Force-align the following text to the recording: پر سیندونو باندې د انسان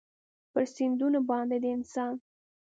پر 0.51 0.63
سیندونو 0.75 1.19
باندې 1.29 1.57
د 1.63 1.65
انسان 1.77 2.13